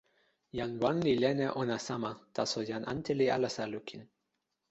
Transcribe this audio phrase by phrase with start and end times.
[0.57, 4.01] jan wan li len e ona sama, taso jan ante li alasa lukin.